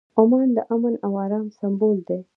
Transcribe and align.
عمان 0.19 0.47
د 0.57 0.59
امن 0.73 0.93
او 1.05 1.11
ارام 1.23 1.45
سمبول 1.59 1.97
دی. 2.07 2.19